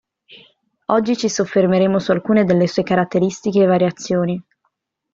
[0.85, 4.43] Oggi ci soffermeremo su alcune delle sue caratteristiche e variazioni.